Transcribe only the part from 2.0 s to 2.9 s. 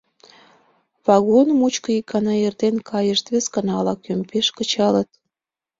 гана эртен